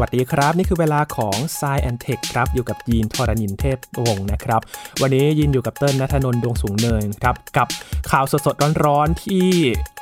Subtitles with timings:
[0.00, 4.60] วัสดีครับ นี่คือเวลาของ s ซแอนเทคครับ อยู่กับยีนทรณินเทพวงศ์นะครับ
[5.00, 7.68] วันนี้ยินอยู่กับเติ้ลนัทนนท์ดวงสูงเนินครับ กับ
[8.10, 9.48] ข่าวสดๆ ร้อนๆ ที่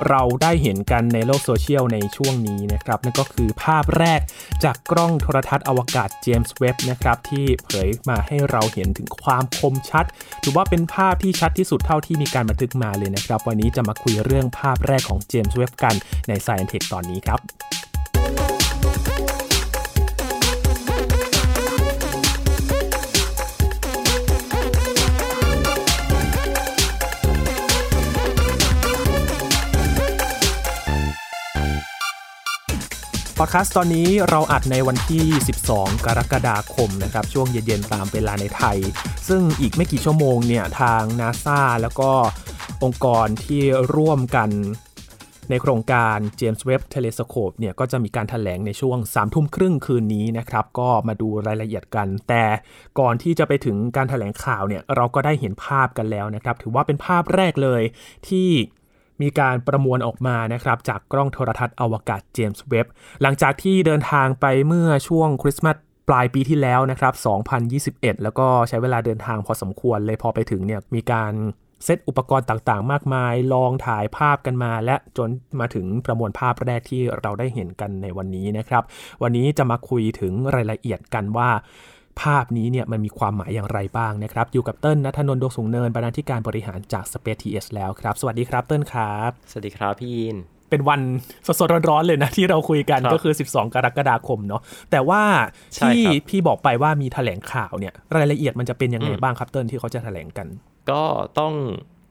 [0.09, 4.19] เราได้เห็นกันในโลกโซเชียลในช่วงนี้นะครับ นั่นก็คือภาพแรก
[4.63, 10.05] จากกล้องโทรทัศน์อวกาศเจมส์เว็บนะครับที่เผยมาให้เราเห็นถึงความคมชัด
[10.43, 15.95] ถือว่าเป็นภาพที่ชัดที่สุดเท่าที่มีการบันทึกมาเลยนะครับ วันนี้จะมาคุยเรื่องภาพแรกของเจมส์เว็บกัน
[16.27, 17.41] ใน s ซแอนเทคตอนนี้ครับ
[33.41, 35.25] พอดแคสต์ตอนนี้เราอัดในวันที่
[35.65, 38.77] 12 กรกฎาคมนะครับ ช่วงเย็นๆตามเวลาในไทย
[39.27, 42.11] ซึ่งอีกไม่กี่ชั่วโมงเนี่ย ทางนาซาแล้วก็
[42.83, 43.61] องค์กรที่
[43.95, 44.49] ร่วมกัน
[45.49, 52.43] ในโครงการ James Webb Telescope เนี่ยก็จะมีการถแถลงในช่วง3ทุ่มครึ่งคืนนี้นะครับ ก็มาดูรายละเอียดกัน แต่
[52.99, 57.81] ก่อนที่จะไปถึงการถแถลงข่าวเนี่ยเราก็ได้เห็นภาพกันแล้วนะครับ ถือว่าเป็นภาพแรกเลย
[58.27, 58.49] ที่
[59.21, 62.85] มีการประมวลออกมานะครับจากกล้องโทรทัศน์อวกาศเจมส์เว็บ
[63.21, 65.77] หลังจากที่เดินทางไปเมื่อช่วงคริสต์มาส
[66.09, 67.13] ปลายปีที่แล้วนะครับ
[67.99, 71.33] 2021 แล้วก็ใช้เวลาเดินทางพอสมควรเลยพอไปถึงเนี่ยมีการ
[71.83, 75.29] เซตอุปกรณ์ต่างๆ มากมาย ลองถ่ายภาพกันมา และจน
[75.59, 78.83] มาถึงประมวลภาพแรกที่เราได้เห็นกันในวันนี้นะครับ
[79.23, 81.49] วันนี้จะมาคุยถึงรายละเอียดกันว่า
[82.21, 90.37] ภาพนี้เนี่ยมันมีความหมายอย่างไรบ้างนะครับ อยู่กับเติ้ลนัทนนท์ดวงสูงเนินบรรณาธิการบริหารจาก Space TS แล้วครับ สวัสดีครับเติ้ลครับ สวัสดีครับพี่ยิน
[90.69, 91.01] เป็นวัน
[91.59, 95.21] สดๆร้อนๆเลยนะที่เราคุยกันก็คือ 12 กรกฎาคมเนาะแต่ว่า
[95.77, 100.47] ที่พี่บอกไปว่ามีแถลงข่าวเนี่ยรายละเอียดมันจะเป็นยังไงบ้างครับเติ้ลที่เขาจะแถลงกัน
[100.91, 101.03] ก็
[101.39, 101.53] ต้อง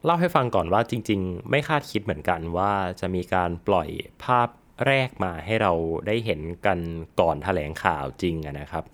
[0.05, 3.89] เล่าให้ฟังก่อนว่าจริง ๆ ไม่คาดคิดเหมือนกันว่าจะมีการปล่อย
[4.25, 4.49] ภาพ
[4.87, 5.73] แรกมาให้เรา
[6.07, 6.79] ได้เห็นกัน
[7.21, 8.85] ก่อนถแถลงข่าวจริงนะครับ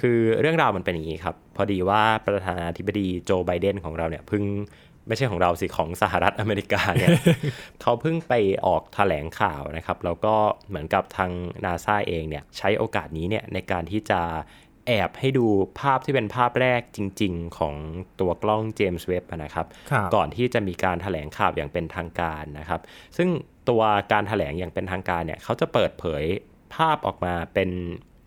[0.00, 4.44] คือเรื่องราวมันเป็นอย่างนี้ครับ พอดีว่าประธานาธิบดีโจไบเดนของเราเนี่ยเพิ่ง
[5.08, 7.10] ไม่ใช่ของเราสิของสหรัฐอเมริกาเนี่ย
[7.82, 8.32] เขาเพิ่งไป
[8.66, 10.34] ออกถแถลงข่าวนะครับ แล้วก็
[10.68, 11.30] เหมือนกับทาง
[11.64, 14.20] นาซาเองเนี่ยใช้โอกาสนี้เนี่ยในการที่จะ
[14.86, 15.46] แอบให้ดู
[15.80, 17.74] ภาพที่เป็นภาพแรกจริง ๆ ของ
[18.20, 19.66] ตัวกล้องเจมส์เว็บนะครับ
[20.14, 22.80] ก่อนที่จะมีการถแถลงข่าวอย่างเป็นทางการนะครับ
[23.16, 23.28] ซึ่ง
[23.68, 23.82] ตัว
[24.12, 26.24] การถแถลงอย่างเป็นทางการเนี่ยเขาจะเปิดเผย
[26.74, 27.70] ภาพออกมาเป็น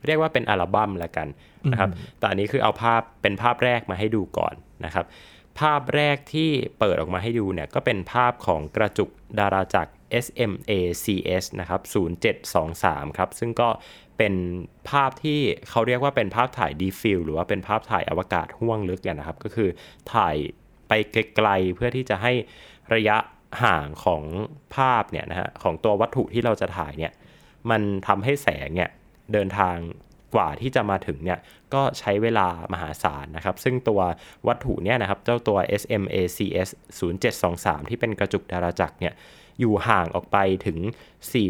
[0.08, 1.28] เรียกว่าเป็นอัลบั้มละกัน
[1.72, 1.90] นะครับ
[2.20, 4.54] แต่อันนี้คือเอาภาพเป็นภาพแรกมาให้ดูก่อน
[4.86, 5.06] นะครับ
[5.60, 6.50] ภาพแรกที่
[6.80, 9.10] เปิดออกมาให้ดูเนี่ยก็เป็นภาพของกระจุก
[9.40, 9.92] ดาราจักร
[10.26, 11.82] SMACS นะครับ
[12.50, 13.70] 0723 ครับ ซึ่งก็
[14.18, 14.34] เป็น
[14.90, 19.70] ภาพที่เขาเรียกว่าเป็นภาพถ่ายดีฟิลหรือว่าเป็นภาพถ่ายอวกาศห่วงลึกนะครับ ก็คือ
[20.14, 20.36] ถ่าย
[20.88, 20.92] ไป
[21.36, 22.34] ไกลๆเพื่อที่จะให้
[22.96, 23.18] ระยะ
[23.64, 24.24] ห่างของ
[24.76, 27.14] ภาพเนี่ยนะฮะของตัววัตถุที่เราจะถ่ายเนี่ย
[27.70, 28.90] มันทำให้แสงเนี่ย
[29.34, 29.76] เดินทาง
[30.36, 31.40] กว่าที่จะมาถึงเนี่ย
[31.74, 34.02] ก็ใช้เวลามหาศาลนะครับ ซึ่งตัว
[34.48, 36.70] วัตถุเนี่ยนะครับเจ้าตัว SMACS
[37.40, 39.14] 0723 ที่เป็นกระจุกดาราจักรเนี่ย
[39.60, 40.78] อยู่ห่างออกไปถึง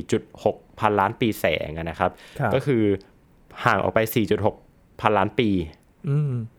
[0.04, 2.12] 4.6 พันล้านปีแสงนะครับ
[2.54, 2.84] ก็คือ
[3.66, 4.00] ห่างออกไป
[4.50, 5.50] 4.6 พันล้านปี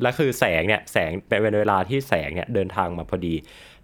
[0.03, 3.35] และคือแสงเนี่ยแสงเป็นเวลาที่แสงเนี่ยเดินทางมาพอดี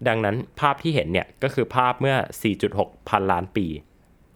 [0.07, 2.15] ดังนั้นภาพที่เห็นเนี่ยก็คือภาพเมื่อ
[2.63, 3.67] 4.6 พันล้านปี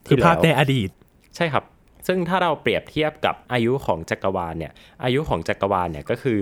[0.08, 0.90] คือภาพในอดีต
[1.36, 1.66] ใช่ครับ
[2.08, 6.38] ซึ่งถ้าเราเปรียบเทียบกับอายุของจักรวาลเนี่ยอายุของจักรวาลเนี่ยก็คือ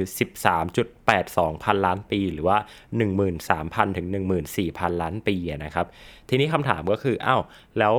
[0.80, 2.58] 13.82 พันล้านปี หรือว่า
[3.28, 4.08] 13,000 ถึง
[4.54, 5.86] 14,000 ล้านปีนะครับ
[6.30, 7.42] ทีนี้คำถามก็คืออ้าว
[7.80, 7.94] แล้ว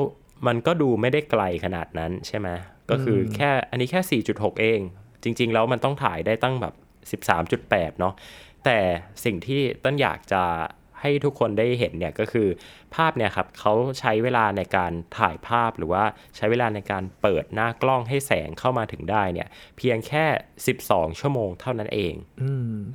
[0.47, 2.49] มันก็ดูไม่ได้ไกลขนาดนั้นใช่ไหม
[2.91, 4.81] ก็คือแค่อันนี้แค่ 4.6 เอง
[5.23, 6.75] จริง ๆ แล้วมันต้องถ่ายได้ตั้งแบบ
[7.23, 8.15] 13.8 เนาะ
[8.65, 8.79] แต่
[9.25, 10.43] สิ่งที่ต้นอยากจะ
[11.03, 12.49] ให้ทุกคนได้เห็นเนี่ยก็คือ
[12.95, 16.05] ภาพเนี่ยครับเขาใช้เวลาในการถ่ายภาพหรือว่า
[16.37, 19.49] ใช้เวลาในการเปิดหน้ากล้องให้แสงเข้ามาถึงได้เนี่ย
[19.79, 20.25] เพียงแค่
[20.73, 22.15] 12 ชั่วโมงเท่านั้นเอง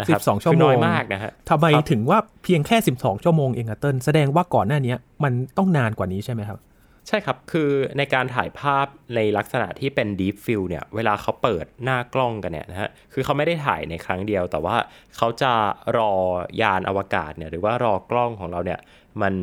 [0.09, 6.59] สิบสองชั่วโมงน้อยมากนะฮะทำไมถึงว่าเพียงแค่ 12 ชั่วโมงเองอะเติ้ลแสดงว่าก่อนหน้านี้มันต้องนานกว่านี้ใช่ไหมครับ
[7.07, 14.77] ใช่ครับ คือในการถ่ายภาพในลักษณะที่เป็น Deep Field เนี่ย เวลาเขาเปิดหน้ากล้องกันเนี่ยนะฮะ คือเขาไม่ได้ถ่ายในครั้งเดียว แต่ว่า
[15.17, 15.53] เขาจะ
[15.97, 16.13] รอ
[16.61, 18.81] ยานอวกาศเนี่ย หรือว่ารอกล้องของเราเนี่ย
[19.21, 19.35] มัน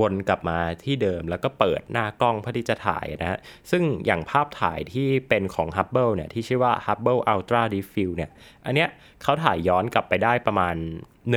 [0.00, 3.38] วนกลับมาที่เดิม แล้วก็เปิดหน้ากล้องเพื่อที่จะถ่ายนะฮะ
[3.70, 8.30] ซึ่งอย่างภาพถ่ายที่เป็นของ Hubble เนี่ย ที่ชื่อว่า Hubble Ultra Deep Field เนี่ย
[8.66, 8.88] อันเนี้ย
[9.22, 10.76] เขาถ่ายย้อนกลับไปได้ประมาณ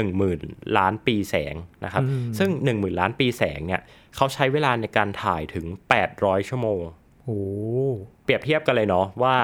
[0.08, 1.56] 10,000 ล้านปีแสง
[1.86, 2.04] นะครับ
[2.40, 3.82] ซึ่ง 10,000 ล้านปีแสงเนี่ย
[4.16, 5.66] เขาใช้เวลาในการถ่ายถึง
[6.08, 6.82] 800 ชั่วโมง
[7.24, 7.42] โอ้
[8.24, 9.38] เปรียบเทียบกันเลยเนาะว่า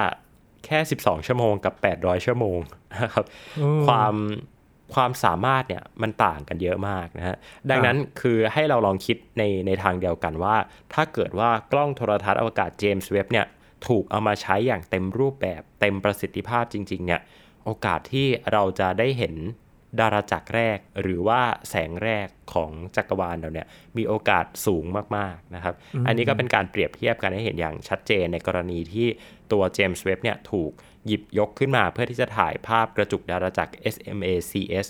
[0.66, 2.60] แค่ 12 ชั่วโมงกับ 800 ชั่วโมง
[3.02, 3.26] นะครับ
[3.88, 4.16] ความ
[4.94, 7.36] ความสามารถเนี่ยมันต่างกันเยอะมากนะฮะ
[7.70, 10.56] ดังนั้นคือให้เราลองคิดในในทางเดียวกันว่า
[10.94, 13.46] ถ้าเกิดว่ากล้องโทรทัศน์อวกาศเจมส์เว็บเนี่ย
[13.88, 17.22] ถูกเอามาใช้อย่างเต็มรูปแบบเต็มประสิทธิภาพจริงๆเนี่ย
[17.66, 19.36] โอกาสที่เราจะได้เห็น
[20.00, 23.68] ดาราจักรแรกหรือว่าแสงแรกของจักรวาลเราเนี่ย
[23.98, 24.86] มีโอกาสสูง
[25.18, 25.76] มากๆนะครับ
[26.08, 29.08] อันนี้ก็เป็นการเปรียบเทียบกันให้เห็นอย่างชัดเจนในกรณีที่
[29.52, 30.72] ตัวเจมส์เว็บเนี่ยถูก
[31.06, 34.88] หยิบยกขึ้นมาเพื่อที่จะถ่ายภาพกระจุกดาราจักร SMA CS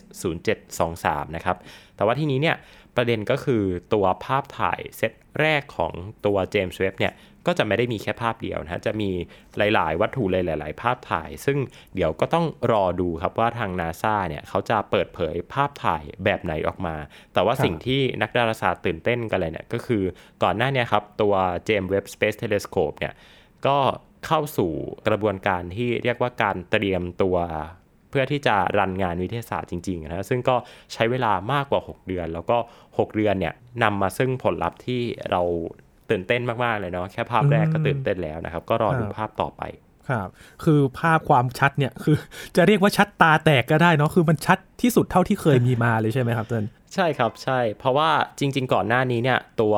[0.68, 1.58] 0723 นะครับ
[1.96, 2.56] แต่ว่าที่นี้เนี่ย
[2.96, 3.64] ประเด็นก็คือ
[3.94, 5.94] ตัวภาพถ่ายเซตแรกของ
[6.26, 7.14] ตัวเจมส์เว็บเนี่ย
[7.48, 9.10] ก็จะไม่ได้มีแค่ภาพเดียวนะ จะมี
[9.58, 11.58] หลาย ๆ วัตถุเลยหลาย ๆ ภาพถ่าย ซึ่ง
[11.96, 16.96] เดี๋ยวก็ต้องรอดูครับว่าทางนาซาเนี่ยเขาจะเปิดเผยภาพถ่ายแบบไหนออกมา
[17.34, 20.04] แต่ว่าสิ่งที่นักดาราศาสตร์ตื่นเต้นกันเลยเนี่ยก็คือ
[20.44, 21.34] ก่อนหน้านี้ครับตัว
[21.66, 23.14] James Webb Space Telescope เนี่ย
[23.68, 23.78] ก็
[24.26, 24.72] เข้าสู่
[25.08, 27.38] กระบวนการที่เรียกว่าการเตรียมตัว
[28.10, 30.56] เพื่อที่จะ run งานวิทยาศาสตร์จริงๆนะซึ่งก็
[30.94, 32.58] ใช้เวลามากกว่า 6 เดือน แล้วก็
[32.88, 33.54] 6 เดือนเนี่ย
[33.84, 35.02] นำมาซึ่งผลลัพธ์ที่
[35.32, 35.42] เรา
[36.10, 39.64] ตื่นเต้นมากๆเลยเนาะแค่ภาพแรกก็ตื่นเต้นแล้วนะครับ ก็รอดูภาพต่อไป
[40.10, 40.30] ครับ
[40.64, 42.16] คือภาพความชัดเนี่ยคือ
[42.56, 48.10] จะเรียกว่าชัดตาแตกก็ได้เนาะคือมันชัดที่สุดเท่าที่เคยมีมาเลยใช่ไหมครับเติ้ลใช่ครับใช่ เพราะว่า
[48.40, 49.76] จริง ๆ ก่อนหน้านี้เนี่ยตัว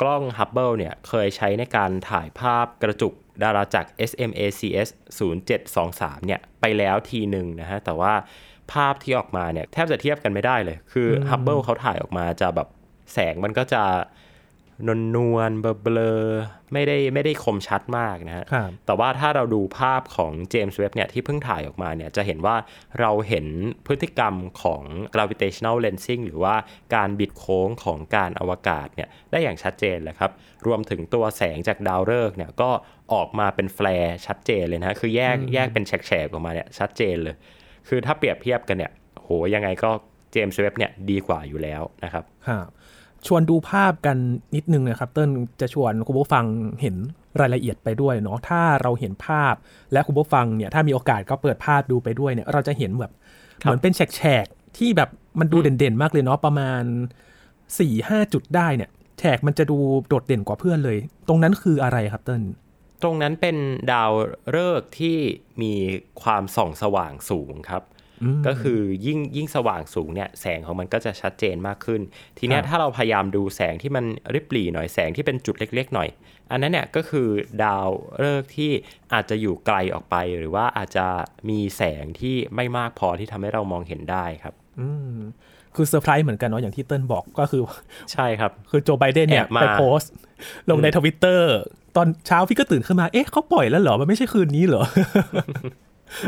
[0.00, 3.12] กล้อง Hubble เนี่ยเคยใช้ในการถ่ายภาพกระจุก
[3.42, 4.88] ดาราจักร SMACS
[5.58, 8.14] 0723 เนี่ยไปแล้วทีหนึ่งนะฮะ แต่ว่า
[8.72, 12.68] ภาพที่ออกมาเนี่ยแทบจะเทียบกันไม่ได้เลย คือ Hubble เขาถ่ายออกมาจะแบบ
[13.12, 13.82] แสงมันก็จะ
[14.86, 16.12] นวลนวลเบลอ
[16.72, 18.44] ไม่ได้ไม่ได้คมชัดมากนะฮะ
[18.86, 22.56] แต่ว่าถ้าเราดูภาพของเจมส์เว็บเนี่ยที่เพิ่งถ่ายออกมาเนี่ยจะเห็นว่า
[23.00, 23.46] เราเห็น
[23.86, 24.82] พฤติกรรมของ
[25.14, 26.54] gravitational lensing หรือว่า
[26.94, 30.30] การบิดโค้งของกาลอวกาศเนี่ยได้อย่างชัดเจนเลยครับ
[30.66, 32.70] รวมถึงตัวแสงจากดาวฤกษ์เนี่ยก็
[33.12, 37.34] ออกมาเป็น flare ชัดเจนเลยนะคือแยกแยกเป็นแฉกๆออกมาเนี่ยชัดเจนเลย
[37.88, 39.90] คือถ้าเปรียบเทียบกันเนี่ยโหยังไงก็
[40.32, 42.66] เจมส์เว็บเนี่ยดีกว่าอยู่แล้วนะครับครับ
[43.26, 44.16] ชวนดูภาพกัน
[44.54, 45.30] นิดนึงนะครับ เติ้ล
[45.60, 46.44] จะชวนคุณผู้ฟัง
[46.82, 46.96] เห็น
[47.40, 49.54] รายละเอียดไปด้วยเนาะถ้าเราเห็นภาพ
[49.92, 53.12] และคุณผู้ฟังเนี่ยถ้ามีโอกาสก็เปิดภาพดูไปด้วยเนี่ยเราจะเห็นแบบ
[53.58, 55.10] เหมือนเป็นแฉกๆที่แบบ
[55.40, 56.82] มันดูเด่นๆ มากเลยเนาะประมาณ
[57.36, 59.78] 4ี่ห้าจุดได้เนี่ยแฉกมันจะดู
[60.08, 60.98] โดดเด่นกว่าเพื่อนเลย
[61.28, 62.42] ตรงนั้นคืออะไรครับเติ้ล
[63.02, 63.56] ตรงนั้นเป็น
[63.92, 64.12] ดาว
[64.54, 65.16] ฤกษ์ที่
[65.62, 65.72] มี
[66.22, 67.82] ความส่องสว่างสูงครับ
[68.46, 72.00] ก็คือยิ่งยิ่งสว่างสูงเนี่ยแสงของมันก็จะชัดเจนมากขึ้น
[72.38, 74.04] ทีนี้ถ้าเราพยายามดูแสงที่มัน
[74.34, 76.08] ริบหรี่หน่อยแสงที่เป็นจุดเล็ก ๆ หน่อย
[76.50, 77.28] อันนั้นเนี่ยก็คือ
[77.64, 77.88] ดาว
[78.22, 78.70] ฤกษ์ที่
[79.12, 81.06] อาจจะอยู่ไกลออกไป หรือว่าอาจจะ
[81.48, 85.18] มีแสงที่ไม่มากพอที่ทำให้เรามองเห็นได้ครับ อืม
[85.74, 87.62] คือเซอร์ไพรส์เหมือนกันเนาะอย่างที่เติ้ลบอกก็คือ
[88.12, 90.12] ใช่ครับ คือโจไบเดนเนี่ยไปโพสต์
[90.70, 91.52] ลงในทวิตเตอร์
[91.96, 94.82] ตอนเช้าพี่ก็ตื่นขึ้นมา เอ๊ะเขาปล่อยแล้วเหรอ มันไม่ใช่คืนนี้เหรอ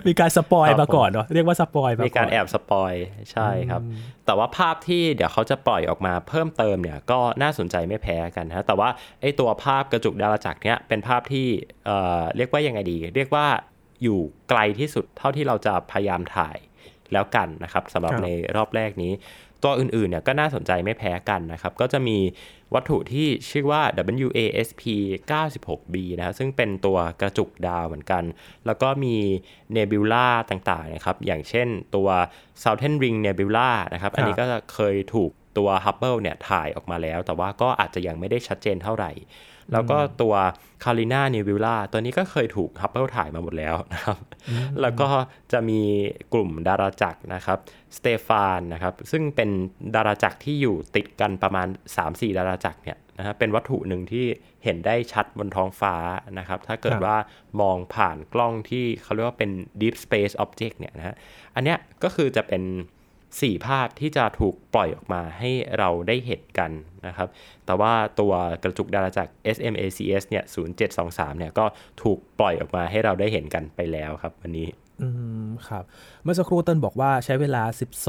[0.07, 2.93] มีการ spoil มาก่อนเนาะเรียกว่า spoil มีการแอบ spoil
[3.33, 3.83] ใช่ครับ
[4.27, 8.89] แต่ว่าภาพที่เดี๋ยวเขาจะปล่อยออกมาเพิ่มเติมเนี่ยก็น่าสนใจไม่แพ้กันนะแต่ว่า
[9.21, 11.47] ไอ้ตัวภาพกระจุกดาราจักรเนี่ยเป็นภาพที่
[11.87, 13.47] เอ่อเรียกว่ายังไงดี เรียกว่า
[14.03, 16.57] อยู่ไกลที่สุดเท่าที่เราจะพยายามถ่าย
[17.13, 19.13] แล้วกันนะครับสำหรับในรอบแรกนี้
[19.64, 22.19] ตัวอื่นๆเนี่ยก็น่าสนใจไม่แพ้กันนะครับ ก็จะมี
[22.75, 23.82] วัตถุที่ชื่อว่า
[24.26, 24.82] WASP
[25.31, 28.22] 96b นะครับซึ่งเป็นตัวกระจุกดาวเหมือนกัน
[28.66, 29.16] แล้วก็มี
[29.72, 32.08] เนบิวล่าต่างๆนะครับ อย่างเช่นตัว
[32.62, 34.44] Southern Ring Nebula นะครับ อันนี้ก็
[34.75, 39.12] เคยถูก ตัว Hubble เนี่ยถ่ายออกมาแล้ว แต่ว่าก็อาจจะยังไม่ได้ชัดเจนเท่าไหร่
[39.73, 40.35] แล้วก็ตัว
[40.85, 44.19] คาริน่านิวิล่าตัวนี้ก็เคยถูกฮับเบิลถ่ายมาหมดแล้วนะครับ
[44.81, 45.08] แล้วก็
[45.53, 45.81] จะมี
[46.32, 47.58] กลุ่มดาราจักรนะครับ
[47.96, 49.51] สเตฟานนะครับ ซึ่งเป็น
[49.94, 51.69] ดาราจักรที่อยู่ติดกันประมาณ
[52.03, 54.27] 3-4 ดาราจักรเนี่ยนะครับเป็นวัตถุหนึ่งที่
[54.65, 55.94] เห็นได้ชัดบนท้องฟ้า
[56.39, 57.17] นะครับ ถ้าเกิดว่า
[57.61, 61.17] มองผ่านกล้องที่เขาเรียกว่าเป็น deep space object เนี่ยนะฮะ
[61.55, 62.63] อันเนี้ยก็คือจะเป็น
[63.41, 66.70] สี่ภาพที่จะถูกปล่อยออกมาให้เราได้เห็นกัน
[67.06, 67.29] นะครับ
[67.67, 68.32] แต่ว่าตัว
[68.63, 70.44] กระจุกดาราจักร SMACS เนี่ย
[70.91, 71.65] 0723 เนี่ยก็
[72.03, 74.69] ถูกปล่อยออกมาให้เราได้เห็นกันไปแล้วครับวันนี้
[75.03, 75.08] อื
[75.44, 75.85] มครับ
[76.23, 77.63] เมื่อสักครู่ต้นบอกว่าใช้เวลา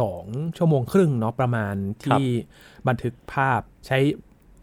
[0.06, 2.26] 12 ชั่วโมงครึ่งเนาะประมาณที่
[2.88, 3.98] บันทึกภาพใช้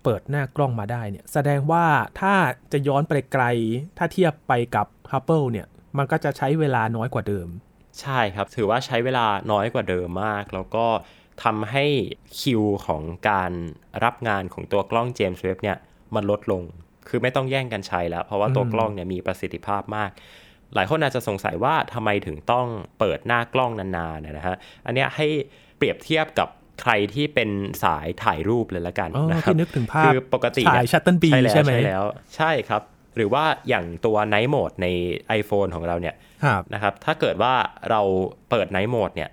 [0.02, 1.84] เปิดหน้ากล้องมาได้เนี่ย แสดงว่า
[2.20, 2.34] ถ้า
[2.72, 3.44] จะย้อนไปไกล
[3.98, 5.66] ถ้าเทียบไปกับ Hubble เนี่ย
[5.98, 7.48] มันก็จะใช้เวลาน้อยกว่าเดิม
[8.00, 10.86] ใช่ครับ ถือว่าใช้เวลาน้อยกว่าเดิมมาก แล้วก็
[11.44, 11.84] ทำให้
[12.40, 13.52] คิวของการ
[14.04, 15.76] รับงานของตัวกล้องเจมส์เว็บเนี่ย
[16.14, 16.62] มันลดลง
[17.08, 20.10] คือไม่ต้องแย่งกันใช้แล้ว เพราะว่าตัวกล้องเนี่ยมีประสิทธิภาพมาก
[20.74, 22.66] หลายคนอาจจะสงสัยว่าทำไมถึงต้อง
[22.98, 25.26] เปิดหน้ากล้องนานๆนะฮะ อันนี้ให้
[25.76, 26.48] เปรียบเทียบกับ
[26.82, 27.50] ใครที่เป็น
[27.84, 32.04] สายถ่ายรูปเลยละกันนะครับนึกถึงภาพคือปกติถ่าย shutter B ใช่ไหมใช่แล้ว
[32.36, 32.82] ใช่ครับ
[33.16, 34.86] หรือว่าอย่างตัว night mode ใน
[35.40, 36.14] iPhone ของเราเนี่ย
[36.74, 37.54] นะครับถ้าเกิดว่า
[37.90, 38.00] เรา
[38.50, 39.30] เปิด night mode เนี่ย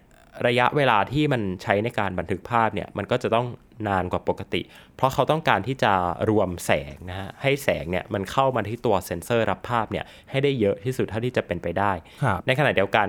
[0.47, 3.47] ระยะเวลาที่มันใช้ในการบันทึกภาพเนี่ยมันก็จะต้อง
[3.87, 4.61] นานกว่าปกติ
[4.95, 5.93] เพราะเขาต้องการที่จะ
[6.29, 11.91] รวมแสงนะฮะให้แสงเนี่ยมันเข้ามาที่ตัวเซ็นเซอร์รับภาพเนี่ยให้ได้เยอะที่สุดเท่าที่จะเป็นไปได้
[12.47, 13.07] ในขณะเดียวกัน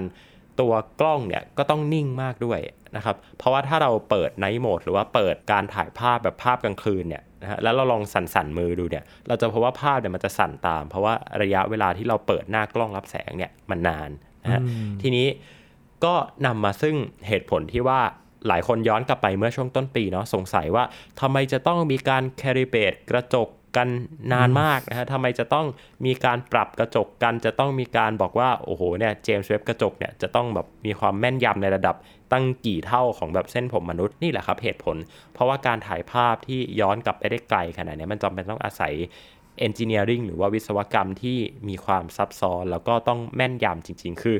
[0.60, 2.58] ตัวกล้องเนี่ยก็ต้องนิ่งมากด้วย
[2.96, 14.10] นะครับเพราะว่าถ้าเราเปิดไนท์โหมดหรือว่าเปิดการถ่ายภาพแบบภาพกลางคืนเนี่ยนะฮะแล้วเราลองสั่นสั่นมือดูเนี่ยเราจะพบว่าภาพเนี่ยมันจะสั่นตาม เพราะว่าระยะเวลาที่เราเปิดหน้ากล้องรับแสงเนี่ยมันนาน
[14.44, 14.60] นะฮะ
[15.02, 15.26] ทีนี้
[16.04, 16.14] ก็
[16.46, 16.96] นำมาซึ่ง
[17.28, 18.00] เหตุผลที่ว่า
[18.48, 20.84] หลายคนย้อนกลับไปเมื่อช่วงต้นปีเนาะสงสัยว่า
[21.20, 23.88] ทำไมจะต้องมีการแคริเบตกระจก กัน
[24.32, 25.66] นานมากนะฮะทำไมจะต้อง
[26.06, 31.96] มีการปรับกระจกกัน จะต้องมีการบอกว่า โอ้โหเนี่ยเจมส์เว็บกระจกเนี่ยจะต้องแบบมีความแม่นยำในระดับ
[32.32, 34.96] ตั้งกี่เท่าของแบบเส้นผมมนุษย์นี่แหละครับเหตุผล
[35.34, 38.92] เพราะว่าการถ่ายภาพที่ย้อนกลับไปได้ไกลขนาดนี้มันจำเป็นต้องอาศัย
[39.58, 41.38] เอนจิเนียริงหรือว่าวิศวกรรมที่
[41.68, 44.36] มีความซับซ้อน แล้วก็ต้องแม่นยำจริง ๆ คือ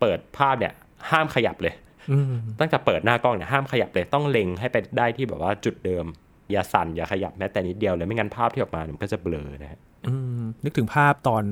[0.00, 0.72] เปิดภาพเนี่ย
[1.10, 1.74] ห้ามขยับเลย
[2.60, 6.04] ตั้งแต่เปิดหน้ากล้องเนี่ยห้ามขยับเลยต้องเล็งให้ไปได้ที่แบบว่าจุดเดิม
[6.52, 9.80] อย่าสั่นอย่าขยับแม้แต่นิดเดียวเลยไม่งั้นภาพที่ออกมามันก็จะเบลอนะฮะ
[10.64, 11.42] นึกถึงภาพตอน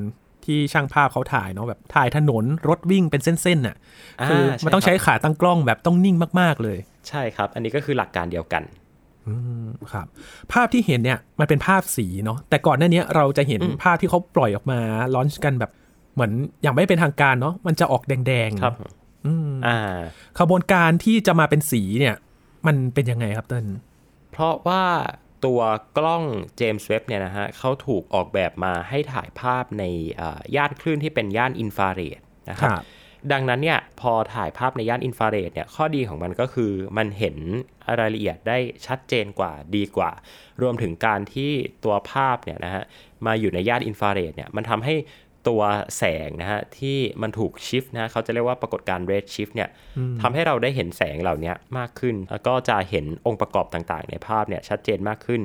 [0.44, 3.76] ที่ช่างภาพเขาถ่ายเนาะแบบถ่ายถนนรถวิ่งเป็นเส้นๆน่ะ
[4.28, 8.62] คือมันต้องใช้ขาตั้งกล้องแบบต้องนิ่งมากๆเลย ใช่ครับ อันนี้ก็คือหลักการเดียวกัน
[9.26, 9.34] อื
[9.64, 10.06] มครับ
[10.52, 14.78] ภาพที่เห็นเนี่ยมันเป็นภาพสีเนาะแต่ก่อนหน้านี้เราจะเห็นภาพที่เขาปล่อยออกมา
[15.14, 15.70] ลอนช์กันแบบ
[16.14, 16.32] เหมือน
[16.62, 18.74] อย่างไม่เป็นทางการเนาะมันจะออกแดงๆครับ
[19.26, 19.78] อืมอ่า
[20.38, 22.14] ขบวนการที่จะมาเป็นสีเนี่ย
[22.66, 23.66] มันเป็นยังไงครับเต้น
[24.34, 24.84] เพราะว่า
[25.44, 25.60] ตัว
[25.98, 26.24] กล้อง
[26.56, 29.84] เจมส์เว็บเนี่ยนะฮะเขาถูกออกแบบมาให้ถ่ายภาพใน
[30.56, 32.70] ย่านคลื่นที่เป็นย่านอินฟราเรดนะครับ
[33.32, 37.36] ดังนั้นเนี่ยพอถ่ายภาพในย่านอินฟราเรดเนี่ยข้อดีของมันก็คือมันเห็น
[37.98, 40.10] รายละเอียดได้ชัดเจนกว่าดีกว่า
[40.62, 41.50] รวมถึงการที่
[41.84, 42.84] ตัวภาพเนี่ยนะฮะ
[43.26, 44.94] มาอยู่ในย่านอินฟราเรดเนี่ยมันทำให้
[45.48, 45.62] ตัว
[45.98, 49.68] แสงนะฮะที่มันถูกชิฟนะเขาจะเรียกว่าปรากฏการณ์เรดชิฟเนี่ย
[50.22, 55.40] ทำให้เราได้เห็นแสงเหล่านี้มากขึ้น แล้วก็จะเห็นองค์ประกอบต่างๆ ในภาพเนี่ยชัดเจนมากขึ้น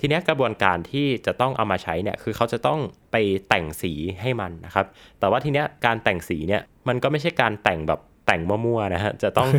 [0.00, 2.80] ทีนี้กระบวนการที่จะต้องเอามาใช้เนี่ยคือเขาจะต้อง
[3.12, 3.16] ไป
[3.48, 3.92] แต่งสี
[4.22, 4.86] ให้มันนะครับ
[5.20, 9.50] แต่ว่าทีเนี้ยการแต่งสีเนี่ยมันก็ไม่ใช่การแต่งแบบแต่งมั่วๆนะฮะ จะต้อง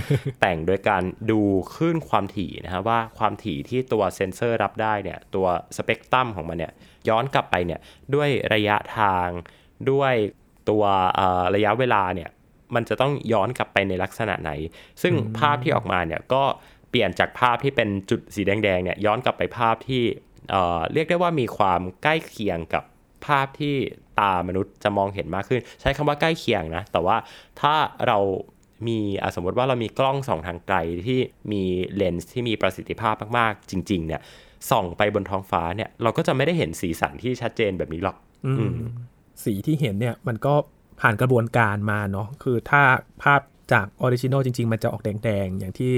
[0.42, 1.42] แต่งโดยการดู
[1.74, 5.48] คลื่นความถี่นะฮะว่าความถี่ที่ตัวเซนเซอร์รับได้เนี่ยตัว
[5.78, 6.74] สเปกตรัมของมันเนี่ย
[7.10, 7.80] ย้อนกลับไปเนี่ย
[8.16, 9.28] ด้วยระยะทาง
[9.92, 10.14] ด้วย
[10.70, 10.84] ตัว
[11.56, 12.30] ระยะเวลาเนี่ย
[12.76, 14.52] มันจะต้องย้อนกลับไปในลักษณะไหน
[15.02, 16.44] ซึ่งภาพที่ออกมาเนี่ยก็
[16.90, 20.04] เปลี่ยนจากภาพที่เป็นจุดสีแดงๆเนี่ยย้อนกลับไปภาพที่
[20.94, 22.84] เรียกได้ว่ามีความใกล้เคียงกับ
[23.26, 23.76] ภาพที่
[24.20, 27.18] ตามนุษย์จะมองเห็นมากขึ้น ใช้คำว่าใกล้เคียงนะ แต่ว่า
[27.62, 27.74] ถ้า
[28.08, 28.20] เรา
[28.88, 29.00] มี
[29.36, 30.78] สมมติว่าเรามีกล้องส่องทางไกล
[31.08, 31.20] ที่
[31.52, 31.64] มี
[31.96, 34.22] เลนส์ที่มีประสิทธิภาพมากๆ จริง ๆ เนี่ย
[34.72, 38.18] ส่องไปบนท้องฟ้าเนี่ยเราก็จะไม่ได้เห็นสีสันที่ชัดเจนแบบนี้หรอก
[39.44, 40.54] สีที่เห็นเนี่ยมันก็
[41.02, 42.82] ผ่านกระบวนการมาเนาะคือถ้า
[43.24, 43.42] ภาพ
[43.74, 45.94] จาก original จริง ๆ มันจะออกแดงๆ อย่างที่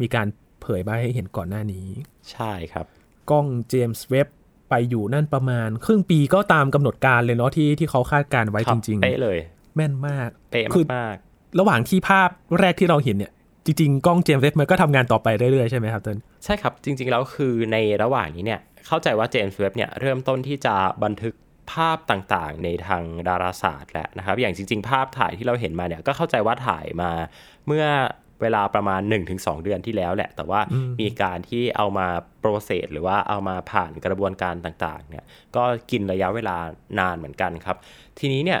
[0.00, 0.26] มีการ
[0.62, 1.86] เผยมาให้เห็นก่อนหน้านี้
[2.32, 2.86] ใช่ครับ
[3.30, 4.26] กล้องเจมส์เว็บ
[4.70, 9.38] ไปอยู่นั่นประมาณ ครึ่งปีก็ตามกำหนดการเลยเนาะที่ที่เขาคาดการณ์ไว้จริงๆเป๊ะเลย
[9.76, 10.66] แม่นมากเป๊ะ
[10.96, 11.16] มาก
[11.58, 12.28] ระหว่างที่ภาพ
[12.60, 13.32] แรกที่เราเห็นเนี่ย
[13.66, 20.74] จริงๆ กล้องเจมส์เว็บมันก็ทำงานต่อไปเรื่อยๆ ใช่ไหมครับเติ้ลใช่ครับจริงๆ แล้วคือในระหว่างนี้เนี่ยเข้าใจว่าเจมส์เว็บเนี่ยเริ่มต้นที่จะ
[21.04, 21.34] บันทึก
[21.72, 27.10] ภาพต่างๆ ในทางดาราศาสตร์แหละนะครับ อย่างจริง ๆ ภาพถ่ายที่เราเห็นมาเนี่ยก็เข้าใจว่าถ่ายมา
[27.66, 27.86] เมื่อ
[28.42, 29.00] เวลาประมาณ
[29.32, 30.60] 1-2 เดือนที่แล้วแหละ แต่ว่า
[31.00, 32.06] มีการที่เอามา
[32.40, 35.24] โปรเซสหรือว่าเอามาผ่านกระบวนการต่างๆเนี่ย
[35.56, 36.56] ก็กินระยะเวลา
[37.00, 37.76] นานเหมือนกันครับ
[38.18, 38.60] ทีนี้เนี่ย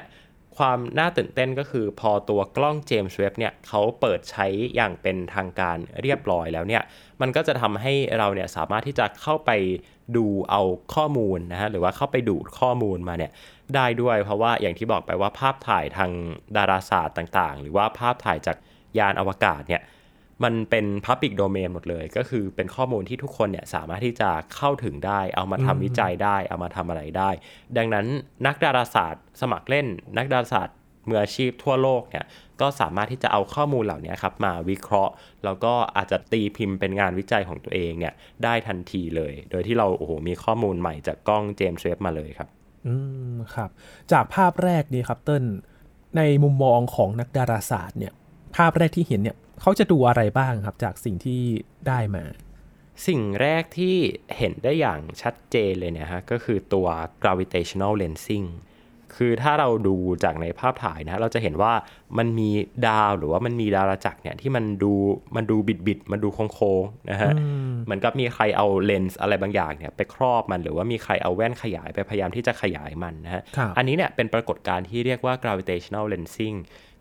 [0.58, 4.46] ความน่าตื่นเต้นก็คือพอตัวกล้องเจมส์เว็บเนี่ยเขาเปิดใช้
[4.76, 6.82] อย่างเป็นทางการเรียบร้อยแล้วเนี่ย
[7.20, 9.50] มันก็จะทำให้เราเนี่ยสามารถที่จะเข้าไป
[10.16, 10.62] ดูเอา
[10.94, 13.32] ข้อมูลนะฮะหรือว่าเข้าไปดูดข้อมูลมาเนี่ย
[13.74, 16.10] ได้ด้วยเพราะว่าอย่างที่บอกไปว่าภาพถ่ายทาง
[16.56, 18.56] ดาราศาสตร์ต่างๆ หรือว่าภาพถ่ายจาก
[18.98, 19.82] ยานอวกาศเนี่ย
[20.44, 27.30] มันเป็น Public Domain หมดเลย ก็คือเป็นข้อมูลที่ทุกคนเนี่ยสามารถที่จะเข้าถึงได้ เอามาทำวิจัยได้ เอามาทำอะไรได้
[27.76, 28.06] ดังนั้น
[28.46, 29.86] นักดาราศาสตร์ สมัครเล่น
[30.18, 30.76] นักดาราศาสตร์
[31.08, 32.24] มืออาชีพทั่วโลกเนี่ย
[32.60, 35.12] ก็สามารถที่จะเอาข้อมูลเหล่านี้ครับมาวิเคราะห์
[35.44, 38.14] แล้วก็อาจจะตีพิมพ์เป็นงานวิจัยของตัวเองเนี่ย
[38.44, 42.48] ได้ทันทีเลย โดยที่เราโอ้โหมีข้อมูลใหม่จากกล้องเจมส์เวฟมาเลยครับ
[42.86, 42.94] อื
[43.34, 43.70] มครับ
[44.12, 45.44] จากภาพแรกนี้ครับเติ้ล
[46.16, 48.12] ในมุมมองของนักดาราศาสตร์เนี่ย
[48.56, 51.42] ภาพแรกที่เห็นเนี่ย เขาจะดูอะไรบ้างครับจากสิ่งที่
[51.88, 52.24] ได้มา
[53.06, 53.96] สิ่งแรกที่
[54.38, 56.86] เห็นได้อย่างชัดเจนเลยเนี่ยฮะก็คือตัว
[57.22, 58.48] gravitational lensing
[59.16, 61.72] คือถ้าเราดูจากในภาพถ่ายนะเราจะเห็นว่า
[62.18, 62.50] มันมี
[62.88, 64.92] ดาวหรือว่ามันมีดาราจักรเนี่ยที่มันดู
[65.36, 67.32] มันดูบิดบิดมันดูโค้งๆนะฮะ
[67.84, 73.42] เหมือนกับมีใครเอาเลนส์อะไรบางอย่างเนี่ยไปครอบมันหรือว่ามีใครเอาแว่นขยายไปพยายามที่จะขยายมันนะฮะ
[73.76, 76.56] อันนี้เนี่ยเป็นปรากฏการณ์ที่เรียกว่า gravitational lensing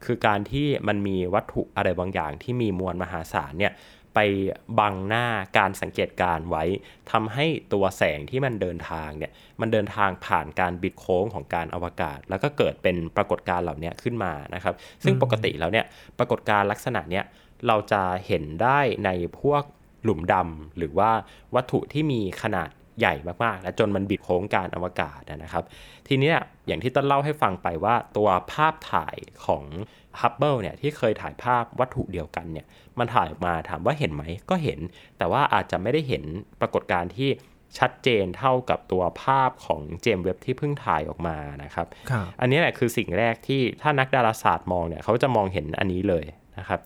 [0.05, 3.73] คือการที่มันมีวัตถุอะไรบางอย่างที่มีมวลมหาศาลเนี่ย
[4.13, 4.19] ไป
[4.79, 5.25] บังหน้า
[5.57, 6.63] การสังเกตการไว้
[7.11, 9.31] ทำให้ตัวแสงที่มันเดินทางเนี่ย
[9.61, 15.85] มันเดินทางผ่านการบิดโค้งของการอวกาศ แล้วก็เกิดเป็นปรากฏการณ์เหล่านี้ขึ้นมานะครับ ซึ่งปกติแล้วเนี่ย
[16.17, 17.23] ปรากฏการณ์ลักษณะเนี้ย
[17.67, 19.09] เราจะเห็นได้ใน
[19.39, 19.63] พวก
[20.03, 21.11] หลุมดำหรือว่า
[21.55, 25.63] วัตถุที่มีขนาด ใหญ่มากๆ และจนมันบิดโค้งการอวกาศนะครับ
[26.07, 26.33] ทีนี้
[26.67, 29.63] อย่างที่ต้นเล่าให้ฟังไปว่าตัวภาพถ่ายของ
[30.21, 32.65] ฮับเบิลเนี่ยที่เคยถ่ายภาพวัตถุเดียวกันเนี่ย
[32.99, 34.79] มันถ่ายออกมาถามว่าเห็นไหมก็เห็น
[35.17, 36.23] แต่ว่าอาจจะไม่ได้เห็น
[36.61, 37.29] ปรากฏการณ์ที่
[37.79, 41.87] ชัดเจนเท่ากับตัวภาพของเจมส์เว็บที่เพิ่งถ่ายออกมานะครับ
[42.39, 46.25] อันนี้แหละคือสิ่งแรกที่ถ้านักดาราศาสตร์มองเนี่ยเขาจะมองเห็นอันนี้เลย
[46.57, 46.79] นะครับ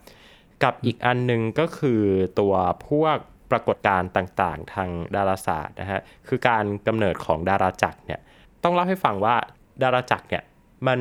[0.62, 2.02] กับอีกอันหนึ่งก็คือ
[2.40, 2.54] ตัว
[2.88, 3.16] พวก
[3.50, 8.20] ปรากฏการณ์ต่างๆ ทางดาราศาสตร์นะฮะคือการกำเนิดของดาราจักรเนี่ย
[8.64, 9.36] ต้องเล่าให้ฟังว่า
[9.82, 10.44] ดาราจักรเนี่ย
[10.88, 11.00] มัน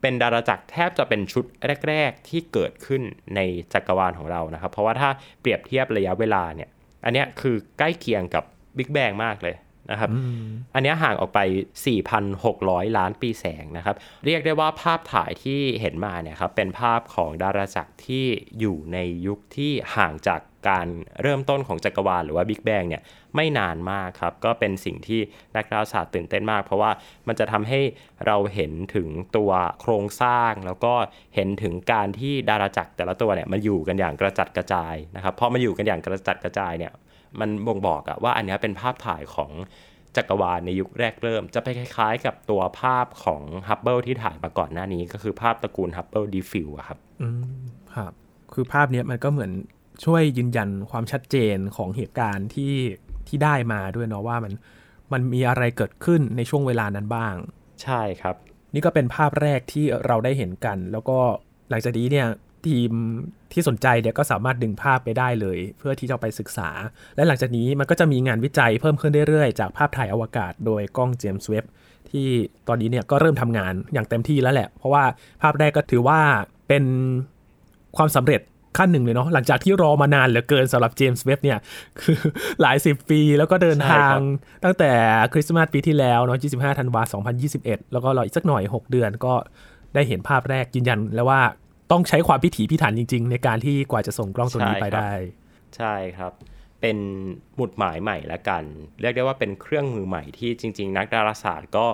[0.00, 1.44] เป็นดาราจักรแทบจะเป็นชุด
[1.88, 3.02] แรก ๆ ที่เกิดขึ้น
[3.36, 3.40] ใน
[3.72, 5.10] จักรวาลของเรานะครับ เพราะว่าถ้า
[5.40, 6.68] เปรียบเทียบระยะเวลาเนี่ย
[7.04, 8.44] อันนี้คือใกล้เคียงกับ
[8.76, 9.56] บิ๊กแบงมากเลย
[9.90, 10.10] นะครับ
[10.74, 11.40] อันนี้ห่างออกไป
[12.20, 13.96] 4,600 ล้านปีแสงนะครับ
[14.26, 18.26] เรียกได้ว่าภาพถ่ายที่เห็นมาเนี่ยครับเป็นภาพของดาราจักรที่
[18.58, 20.86] อยู่ในยุคที่ห่างจาก การ
[21.22, 23.02] เริ่มต้นของจักรวาลหรือว่าบิ๊กแบงเนี่ย
[23.36, 25.20] ไม่นานมากครับ ก็เป็นสิ่งที่
[25.56, 26.90] นักดาราศาสตร์ตื่นเต้นมาก เพราะว่า
[27.28, 27.80] มันจะทำให้
[28.26, 29.50] เราเห็นถึงตัว
[29.80, 30.94] โครงสร้าง แล้วก็
[31.34, 36.92] เห็นถึงการที่ดาราจักรแต่ละตัวเนี่ยมันอยู่กันอย่างกระจัดกระจายนะครับพอมาอยู่กันอย่างกระจัดกระจายเนี่ย
[37.40, 39.50] มันบ่งบอกอะว่าอันนี้เป็นภาพถ่ายของ
[40.16, 47.42] จักรวาลในยุคแรกเริ่ม จะไปคล้ายๆ กับตัวภาพของฮับเบิลที่ถ่ายมาก่อนหน้านี้ก็คือภาพตระกูล Hubble Deep Field ครับ อืม
[47.94, 48.12] ครับ
[48.54, 49.52] คือภาพนี้มันก็เหมือน
[50.04, 52.74] ช่วยยืนยันความชัดเจนของเหตุการณ์ที่
[53.28, 54.52] ที่ได้มาด้วยเนาะว่ามัน
[55.12, 57.34] มันมีอะไรเกิดขึ้นในช่วงเวลานั้นบ้าง
[57.82, 58.36] ใช่ครับ
[58.74, 61.18] นี่ก็เป็นภาพแรกที่เราได้เห็นกัน แล้วก็
[61.70, 62.26] หลังจากนี้เนี่ย
[62.66, 62.92] ทีม
[63.52, 66.70] ที่สนใจเนี่ยก็สามารถดึงภาพไปได้เลย เพื่อที่จะไปศึกษา
[67.16, 71.64] และหลังจากนี้มันก็จะมีงานวิจัยเพิ่มขึ้นเรื่อยๆ จากภาพถ่ายอวกาศ โดยกล้องเจมส์เว็บ
[72.10, 72.26] ที่
[72.68, 75.04] ตอนนี้เนี่ยก็เริ่มทำงานอย่างเต็มที่แล้วแหละ เพราะว่า
[75.42, 76.20] ภาพแรกก็ถือว่า
[76.68, 76.84] เป็น
[77.96, 78.40] ความสำเร็จ
[78.78, 81.58] ขั้นหนึ่งเลยเนาะหลังจากที่รอมานานเหลือเกินสำหรับเจมส์เว็บเนี่ย
[82.00, 82.18] คือ
[82.60, 84.14] หลายสิบปีแล้วก็เดินทาง
[84.64, 84.92] ตั้งแต่
[85.32, 89.34] คริสต์มาสปีที่แล้วเนาะ25ธันวาคม2021 แล้วก็รออีกสักหน่อย 6 เดือนก็
[89.94, 91.40] ได้เห็นภาพแรกยืนยันแล้วว่า
[91.92, 95.10] ต้องใช้ความพิถีพิถันจริง ๆ ในการที่กว่าจะส่งกล้องตัวนี้ไปได้
[95.76, 96.32] ใช่ครับ
[96.80, 96.98] เป็น
[97.56, 98.64] หมุดหมายใหม่ละกัน
[99.00, 101.86] เรียกได้ว่าเป็นเครื่องมือใหม่ที่จริง ๆ นักดาราศาสตร์ก็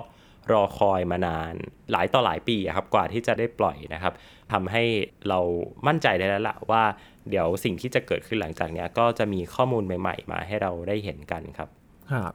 [0.51, 1.53] รอคอยมานาน
[1.91, 4.13] หลายต่อหลายปีครับกว่าที่จะได้ปล่อยนะครับ
[4.51, 4.83] ทำให้
[5.29, 5.39] เรา
[5.87, 6.83] มั่นใจได้แล้วละว่า
[7.29, 11.69] เดี๋ยวสิ่งที่จะเกิดขึ้นหลังจากนี้ก็จะมีข้อมูลใหม่ ๆ มาให้เราได้เห็นกันครับ
[12.11, 12.33] ครับ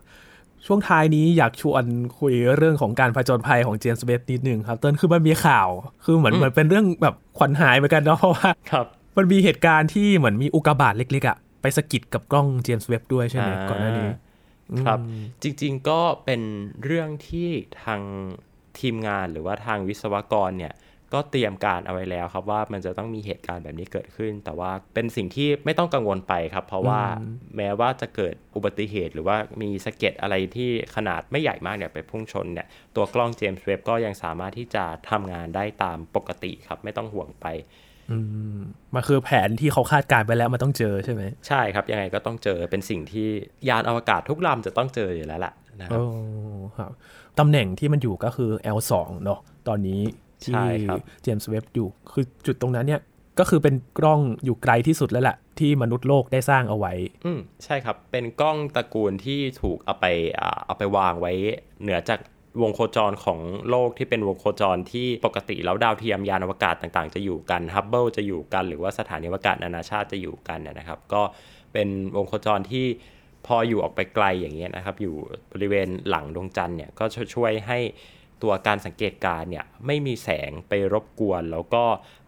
[0.67, 1.85] ช่วงท้ายนี้อยากชวน
[2.19, 5.69] คุยเรื่องของการผจญภัยของเจมส์เบสนิดหนึ่งครับ เติ้ลคือมันมีข่าว
[6.05, 8.51] คือเหมือนเหมือนเป็นเรื่องแบบขวัญหายเหมือนกันเนาะเพราะว่า
[9.17, 14.11] มันมีเหตุการณ์ที่เหมือนมีอุกกาบาตเล็กๆอะไปสกิดกับกล้องเจมส์เว็บด้วยใช่ไหมก่อนหน้านี้
[14.87, 14.99] ครับ
[15.43, 16.43] จริงๆก็เป็น
[16.85, 17.49] เรื่องที่
[17.85, 18.01] ทาง
[18.79, 20.73] ทีมงานหรือว่าทางวิศวกรเนี่ย
[21.15, 27.01] ก็เตรียมการเอาไว้แล้วครับว่ามันจะต้องมีเหตุการณ์แบบนี้เกิดขึ้น แต่ว่าเป็นสิ่งที่ไม่ต้องกังวลไปครับ เพราะว่า
[27.57, 37.47] แม้ว่าจะเกิดอุบัติเหตุ หรือว่ามีสะเก็ดอะไรที่ขนาดไม่ใหญ่มากเนี่ยไปพุ่งชนเนี่ยตัวกล้องเจมส์เว็บก็ยังสามารถที่จะทำงานได้ตามปกติครับ ไม่ต้องห่วงไป
[38.95, 43.29] มันคือแผนที่เขาคาดการไปแล้วมันต้องเจอใช่ไหมใช่ครับ ยังไงก็ต้องเจอเป็นสิ่งที่
[43.69, 45.99] ยานอวกาศทุกลำจะต้องเจออยู่แล้วแหละนะครั
[46.89, 46.91] บ
[47.39, 48.93] ตำแหน่งที่มันอยู่ก็คือ L2
[49.25, 50.01] เนาะตอนนี้
[50.45, 50.65] ที่
[51.23, 53.01] เจมส์เว็บอยู่ คือจุดตรงนั้นเนี่ย
[53.39, 56.93] ก็คือเป็นกล้องอยู่ไกลที่สุดแล้วแหละที่มนุษย์โลกได้สร้างเอาไว้
[57.25, 60.07] อืมใช่ครับ เป็นกล้องตระกูลที่ถูกเอาไป
[60.67, 61.33] เอาไปวางไว้
[61.83, 62.21] เหนือจาก
[62.63, 63.39] วงโคจรของ
[63.71, 71.23] โลกที่เป็นวงโคจรที่ปกติแล้วดาวเทียมยานอวกาศต่างๆ จะอยู่กันฮับเบิลจะอยู่กัน หรือว่าสถานีอวกาศนานาชาติจะอยู่กันนะครับ ก็
[71.73, 72.87] เป็นวงโคจรที่
[73.47, 75.15] พออยู่ออกไปไกลอย่างเงี้ยนะครับ อยู่
[75.53, 77.79] บริเวณหลังดวงจันทร์เนี่ยก็ช่วยให้
[78.43, 81.85] ตัวการสังเกตการเนี่ยไม่มีแสงไปรบกวน แล้วก็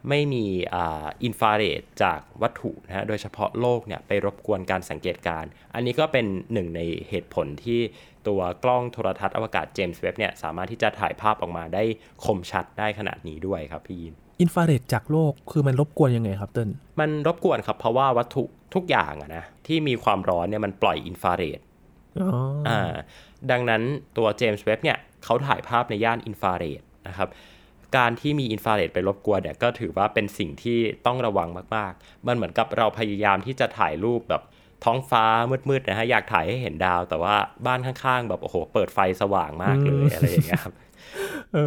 [0.08, 0.44] ไม่มี
[0.76, 7.80] อินฟราเรดจากวัตถุนะฮะโดยเฉพาะโลกเนี่ยไปรบกวนการสังเกตการ อันนี้ก็เป็นหนึ่งในเหตุผลที่
[8.28, 11.82] ตัวกล้องโทรทัศน์อวกาศเจมส์เว็บเนี่ยสามารถที่จะถ่ายภาพออกมาได้
[12.24, 21.60] คมชัดได้ขนาดนี้ด้วยครับพี่ยินอินฟราเรดจากโลกคือมันรบกวนยังไงครับเติ้ลมันรบกวนครับเพราะว่าวัตถุทุกอย่างอะนะที่มีความร้อนเนี่ยมันปล่อยอินฟราเรด
[22.68, 22.92] อ่า
[23.50, 23.82] ดังนั้น
[24.16, 27.28] ตัวเจมส์เว็บเนี่ย เขาถ่ายภาพในย่านอินฟราเรดนะครับ
[27.96, 34.42] การที่มีอินฟราเรดไปรบกวนเนี่ยก็ถือว่าเป็นสิ่งที่ต้องระวังมากๆ มันเหมือนกับเราพยายามที่จะถ่ายรูปแบบ
[34.84, 35.24] ท้องฟ้า
[35.68, 37.34] มืดๆนะฮะอยากถ่ายให้เห็นดาว แต่ว่า
[37.66, 40.74] บ้านข้างๆ แบบโอ้โห เปิดไฟสว่างมากเลยอะไรอย่างเงี้ยครับ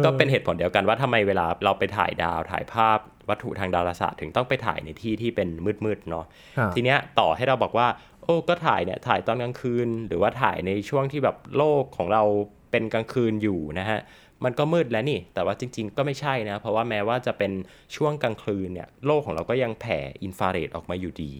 [0.04, 5.48] ก็เป็นเหตุผลเดียวกันว่าทำไมเวลาเราไปถ่ายดาวถ่ายภาพวัตถุทางดาราศาสตร์ถึงต้องไปถ่ายในที่ที่เป็น
[5.84, 6.24] มืดๆเนาะ
[6.74, 7.88] ทีเนี้ยต่อให้เราบอกว่า
[8.24, 12.22] โอ้ก็ถ่ายเนี่ยถ่ายตอนกลางคืน หรือว่าถ่ายในช่วงที่แบบโลกของเรา
[12.70, 14.00] เป็นกลางคืนอยู่นะฮะ
[14.44, 17.52] มันก็มืดแล้วนี่ แต่ว่าจริง ๆ ก็ไม่ใช่นะ เพราะว่าแม้ว่าจะเป็น
[17.96, 21.32] ช่วงกลางคืนเนี่ยโลกของเราก็ยังแผ่อินฟราเรดออกมาอยู่ดี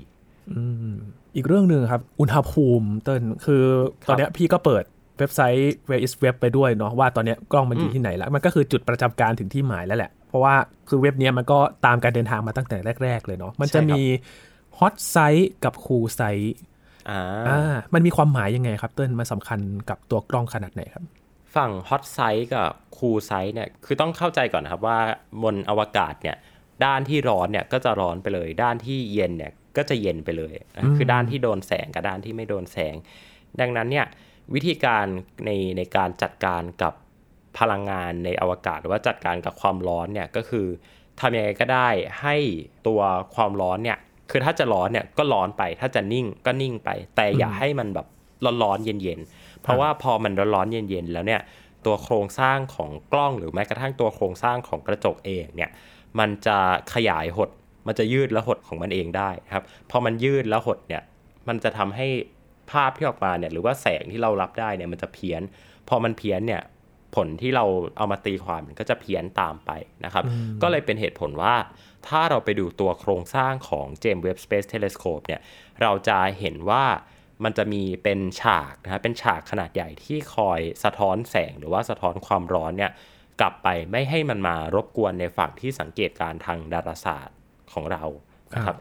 [1.36, 3.64] อีกเรื่องหนึ่งครับ อุณหภูมิเต้นคือ
[4.08, 4.84] ตอนนี้พี่ก็เปิด
[5.18, 10.54] เว็บไซต์ Where is Web ไปด้วยเนาะว่าตอนนี้กล้องมันอยู่ที่ไหนแล้ว มันก็คือจุดประจำการถึงที่หมายแล้วแหละ เพราะว่า
[10.88, 14.00] คือเว็บนี้มันก็ตามการเดินทางมาตั้งแต่แรก ๆ เลยเนาะมันจะมี
[14.78, 16.56] ฮอตไซต์กับคูลไซต์
[17.10, 19.58] อ่ามันมีความหมายยังไงครับเต้นมันสำคัญ
[19.90, 21.04] กับตัวกล้องขนาดไหนครับ
[21.56, 24.98] ฝั่ง hot side กับ cold side เนี่ยคือต้องเข้าใจก่อนนะครับว่า
[25.42, 26.36] บนอวกาศเนี่ย
[26.84, 30.54] ด้านที่ร้อนเนี่ยก็จะร้อนไปเลย ด้านที่เย็นเนี่ยก็จะเย็นไปเลย
[30.96, 32.94] คือด้านที่โดนแสงกับด้านที่ไม่โดนแสง
[33.60, 34.06] ดังนั้นเนี่ย
[34.54, 35.06] วิธีการ
[35.44, 36.94] ในในการจัดการกับ
[37.58, 40.66] พลังงานในอวกาศ หรือว่าจัดการกับความร้อนเนี่ยก็คือ
[41.20, 41.88] ทำยังไงก็ได้
[42.22, 42.36] ให้
[42.86, 43.00] ตัว
[43.34, 43.98] ความร้อนเนี่ย
[44.30, 48.06] คือถ้าจะร้อนเนี่ยก็ร้อนไปถ้าจะเย็นก็เย็นไป แต่อย่าให้มันแบบ
[48.62, 51.40] ร้อนๆเย็นๆ เพราะว่าพอมันร้อนๆเย็นๆแล้วเนี่ย
[51.86, 55.70] ตัวโครงสร้างของกล้องหรือแม้กระทั่งตัวโครงสร้างของกระจกเองเนี่ย
[56.18, 56.58] มันจะ
[56.94, 57.50] ขยายหด
[57.86, 61.02] มันจะยืดและหดของมันเองได้ครับพอมันยืดแล้วหดเนี่ย
[61.48, 62.06] มันจะทำให้
[62.70, 65.42] ภาพที่ออกมาเนี่ยหรือว่าแสงที่เรารับได้เนี่ยมันจะเพี้ยน
[65.88, 66.62] พอมันเพี้ยนเนี่ย
[67.14, 67.64] ผลที่เรา
[67.96, 69.70] เอามาตีความมันก็จะเพี้ยนตามไป
[70.04, 70.24] นะครับ
[70.62, 71.54] ก็เลยเป็นเหตุผลว่า
[72.08, 75.40] ถ้าเราไปดูตัวโครงสร้างของ James Webb Space Telescope เนี่ย
[75.82, 76.84] เราจะเห็นว่า
[77.44, 82.92] มันจะมีเป็นฉากนะฮะเป็นฉากขนาดใหญ่ที่คอยสะท้อนแสงหรือว่าสะท้อนความร้อนเนี่ย
[83.40, 87.38] กลับไปไม่ให้มันมารบกวนในฝั่งที่สังเกตการทางดาราศาสตร์
[87.72, 88.04] ของเรา
[88.54, 88.76] นะครับ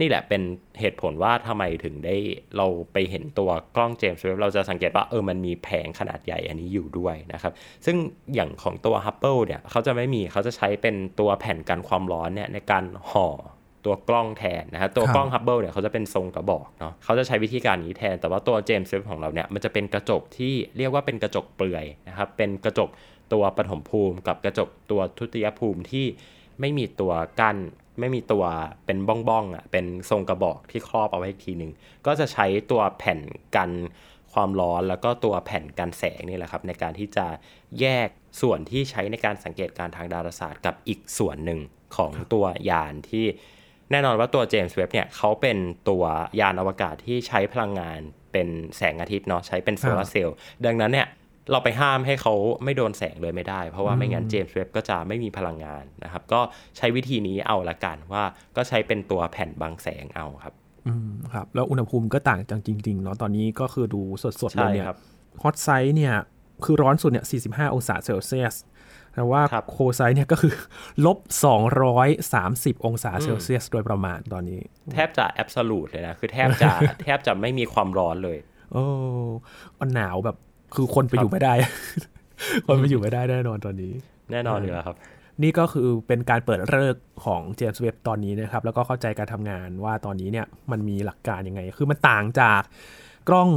[0.00, 0.42] นี่แหละเป็น
[0.80, 2.16] เหตุผลว่าทำไมถึงได้
[2.56, 7.52] เราไปเห็นตัวกล้องเจมส์เว็บเราจะสังเกตว่าเออมันมีแผงขนาดใหญ่อันนี้อยู่ด้วยนะครับ
[7.84, 7.96] ซึ่ง
[8.34, 13.28] อย่างของตัว Hubble เนี่ยเขาจะไม่มีเขาจะใช้เป็นตัวแผ่นกันความร้อนเนี่ยในการห่อ
[13.84, 22.88] ตัวกล้องแทนนะฮะตัวกล้อง Hubble เนี่ยเขาจะเป็นทรงกระบอกเนาะเขาจะใช้วิธีการนี้แทน แต่ว่าตัวเจมส์เว็บของเราเนี่ยมันจะเป็นกระจกที่เรียกว่าเป็นกระจกเปลือยนะครับเป็นกระจก
[23.32, 26.06] ตัวปฐมภูมิ กับกระจกตัวทุติยภูมิที่
[26.60, 27.56] ไม่มีตัวกั้น
[28.00, 28.44] ไม่มีตัว
[28.86, 31.72] เป็นบ้องๆอะเป็นทรงกระบอกที่ครอบเอาไว้อีกทีหนึ่ง
[32.06, 33.20] ก็จะใช้ตัวแผ่น
[33.56, 33.70] กัน
[34.32, 37.26] ความร้อนแล้วก็ตัวแผ่นกันแสงนี่แหละครับในการที่จะ
[37.80, 38.08] แยก
[38.40, 41.60] ส่วนที่ใช้ในการสังเกตการทางดาราศาสตร์กับอีกส่วนหนึ่ง
[41.96, 43.26] ของตัวยานที่
[43.90, 46.04] แน่นอนว่าตัวเจมส์เว็บเนี่ยเขาเป็นตัว
[46.40, 48.00] ยานอวกาศที่ใช้พลังงาน
[48.32, 51.08] เป็นแสงอาทิตย์เนาะใช้เป็นโซลาร์เซลล์ดังนั้นเนี่ย
[51.50, 56.40] เราไปห้ามให้เขาไม่โดนแสงเลยไม่ได้ เพราะว่าไม่งั้นเจมส์เว็บก็จะไม่มีพลังงานนะครับ ก็
[56.76, 58.24] ใช้วิธีนี้เอาละกันว่า
[58.56, 60.54] ก็ใช้เป็นตัวแผ่นบังแสงเอาครับ
[60.86, 64.02] อืมครับ แล้วอุณหภูมิก็ต่างจังจริงๆเนาะตอนนี้ก็คือดู
[64.42, 64.86] สดๆเลยเนี่ย
[65.42, 66.14] hot side เนี่ย
[66.64, 68.54] คือร้อนสุดเนี่ย45 องศาเซลเซียส
[69.18, 70.54] แต่ว่า cold side เนี่ยก็คือ
[71.06, 71.18] ลบ
[72.22, 74.60] 230 องศาเซลเซียสโดยประมาณตอนนี้
[74.94, 76.70] แทบจะ absolute เลยนะ คือแทบจะ
[77.02, 78.38] แทบจะไม่มีความร้อนเลย
[78.72, 78.84] โอ้
[79.80, 80.36] มันหนาวแบบ
[80.74, 81.54] คือคนไปอยู่ไม่ได้
[82.66, 83.92] คนไปอยู่ไม่ได้แน่นอนตอนนี้
[84.32, 84.96] แน่นอนอยู่แล้วครับ
[85.42, 92.62] นี่ก็คือเป็นการเปิดฤกษ์ของเจมส์เว็บตอนนี้นะครับ แล้วก็เข้าใจการทำงานว่าตอนนี้เนี่ยมันมีหลักการยังไง คือมันต่างจาก
[93.28, 93.48] กล้อง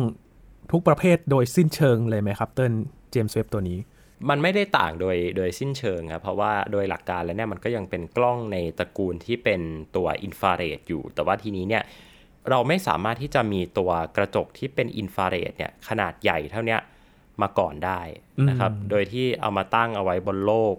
[0.72, 2.74] ทุกประเภทโดยสิ้นเชิงเลยไหมครับเติ้ล
[3.12, 3.80] เจมส์เว็บตัวนี้
[4.30, 9.62] มันไม่ได้ต่างโดยโดยสิ้นเชิงครับเพราะว่าโดยหลักการแล้วเนี่ยมันก็ยังเป็นกล้องในตระกูลที่เป็น
[9.96, 11.84] ตัวอินฟราเรดอยู่ แต่ว่าทีนี้เนี่ย
[12.50, 16.78] เราไม่สามารถที่จะมีตัวกระจกที่เป็นอินฟราเรดเนี่ยขนาดใหญ่เท่านี้
[17.42, 18.02] มาก่อนได้
[18.50, 20.76] นะครับ โดยที่เอามาตั้งเอาไว้บนโลก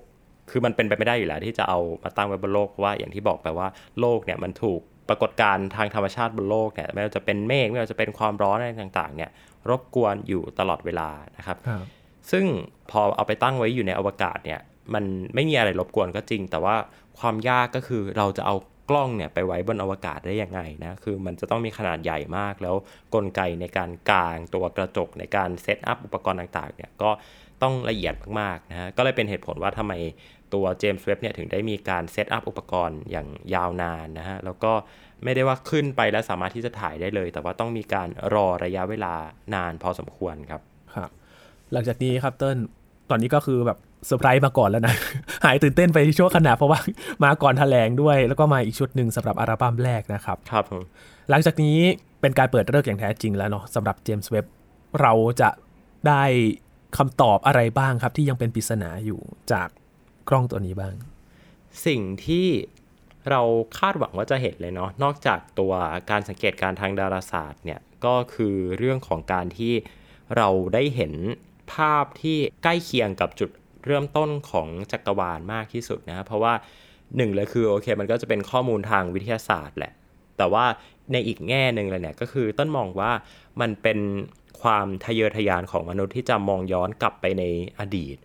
[0.50, 3.68] คือมันเป็นไปไม่ได้อยู่แล้ว ที่จะเอามาตั้งไว้บนโลกเพราะว่าอย่างที่บอกไปว่า
[4.00, 9.30] โลกเนี่ยมันถูกปรากฏการณ์ทางธรรมชาติบนโลกเนี่ยไม่ว่าจะเป็นเมฆไม่ว่าจะเป็นความร้อนอะไรต่างๆเนี่ย
[9.68, 11.56] รบกวนอยู่ตลอดเวลานะครับ
[12.30, 12.44] ซึ่ง
[12.90, 14.60] พอเอาไปตั้งไว้อยู่ในอวกาศเนี่ย
[14.94, 15.04] มัน
[15.34, 16.76] ไม่มีอะไรรบกวนก็จริง แต่ว่า
[17.18, 18.56] ความยากก็คือเราจะเอา
[18.90, 22.74] กล้องเนี่ยไปไว้บนอวกาศได้ยังไงนะ คือมันจะต้องมีขนาดใหญ่มากแล้ว
[23.14, 27.10] กลไกในการกางตัวกระจกในการเซตอัพอุปกรณ์ต่างๆเนี่ยก็
[27.62, 29.92] ต้องละเอียดมากๆนะฮะ ก็เลยเป็นเหตุผลว่าทำไม
[30.54, 34.72] ตัวเจมส์เว็บบ์เนี่ยถึงได้มีการ set up อุปกรณ์อย่างยาวนานนะฮะ แล้วก็
[35.24, 39.14] ไม่ได้ว่าขึ้นไปแล้วสามารถที่จะถ่ายได้เลย แต่ว่าต้องมีการรอระยะเวลา
[39.54, 40.71] นานพอสมควรครับครับ
[41.72, 42.58] หลังจากนี้ครับเติ้ล
[43.10, 44.94] ตอนนี้ก็คือแบบเซอร์ไพรส์มาก่อนแล้วนะ
[45.44, 46.80] หายตื่นเต้นไปที่ช่วงขณะเพราะว่า
[47.24, 50.64] มาก่อนแถลงด้วย แล้วก็มาอีกชุดหนึ่งสำหรับอัลบั้มแรกนะครับ ครับ
[51.30, 51.78] หลังจากนี้
[52.20, 54.44] เป็นการเปิดเรื่องอย่างแท้จริงแล้วเนาะสำหรับเจมส์เว็บบ์
[55.00, 55.50] เราจะ
[56.08, 56.22] ได้
[56.96, 59.20] คำตอบอะไรบ้างครับที่ยังเป็นปริศนาอยู่
[59.52, 59.68] จาก
[60.28, 60.94] กล้องตัวนี้บ้าง
[61.86, 62.46] สิ่งที่
[63.30, 63.42] เรา
[63.78, 65.72] คาดหวังว่าจะเห็นเลยเนาะนอกจากตัว
[66.10, 69.72] การสังเกตการทางดาราศาสตร์เนี่ยก็คือเรื่องของการที่
[70.36, 71.12] เราได้เห็น
[71.72, 73.50] ภาพที่ใกล้เคียงกับจุด
[73.86, 76.54] เริ่มต้นของจักรวาลมากที่สุดนะเพราะว่า
[77.16, 79.92] หนึ่งเลยคือโอเคมันก็จะเป็นข้อมูลทางวิทยาศาสตร์แหละ
[80.38, 80.64] แต่ว่า
[81.12, 83.12] ในอีกแง่หนึ่งเลยเนี่ยก็คือต้นมองว่า
[83.60, 83.98] มันเป็น
[84.62, 87.44] ความทะเยอทะยานของมนุษย์ที่จะมองย้อนกลับไปใน
[87.78, 88.16] อดีต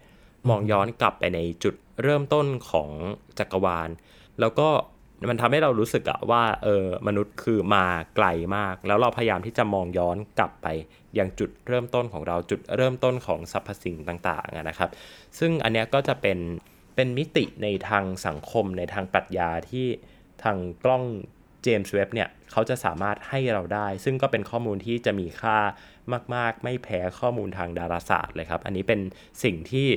[0.50, 2.90] มองย้อนกลับไปในจุดเริ่มต้นของ
[3.40, 3.90] จักรวาล
[4.40, 4.70] แล้วก็
[5.30, 10.68] มันทำให้เรารู้สึกอะว่าเออมนุษย์คือมาไกลมาก แล้วเราพยายามที่จะมองย้อนกลับไป
[11.18, 13.96] ยังจุดเริ่มต้นของเราจุดเริ่มต้นของสรรพสิ่ง
[14.28, 14.90] ต่างๆนะครับ
[15.40, 16.40] ซึ่งอันนี้ก็จะเป็น
[16.96, 19.88] เป็นมิติในทางสังคมในทางปรัชญาที่
[20.44, 21.04] ทางกล้อง
[21.64, 25.58] เจมส์เว็บเนี่ยเขาจะสามารถให้เราได้ ซึ่งก็เป็นข้อมูลที่จะมีค่า
[26.36, 29.00] มาก ๆ ไม่แพ้ข้อมูลทางดาราศาสตร์เลยครับ อันนี้เป็น
[29.44, 29.88] สิ่งที่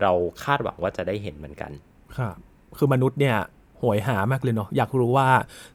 [0.00, 0.12] เรา
[0.44, 1.72] คาดหวังว่าจะได้เห็นเหมือนกัน
[2.16, 2.36] ครับ
[2.78, 3.36] คือมนุษย์เนี่ย
[3.82, 5.28] หวยหามากเลยเนาะอยากรู้ว่า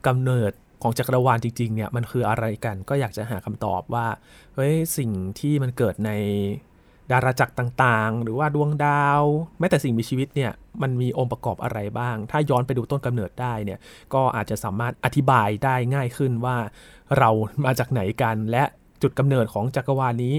[0.08, 4.08] กำเนิดของจักรวาลจริงๆเนี่ยมันคืออะไรกันก็อยากจะหาคำตอบว่า
[4.56, 6.12] เฮ้ยสิ่งที่มันเกิดใน
[7.12, 9.22] ดาราจักรต่างๆ หรือว่าดวงดาว
[9.60, 13.80] แม้แต่สิ่งมีชีวิตเนี่ยมันมีองค์ประกอบอะไรบ้าง ถ้าย้อนไปดูต้นกำเนิดได้เนี่ย
[14.13, 16.58] ก็อาจจะสามารถอธิบายได้ง่ายขึ้นว่า
[17.17, 17.30] เรา
[17.65, 18.63] มาจากไหนกันและ
[19.02, 20.36] จุดกำเนิดของจักรวาลนี้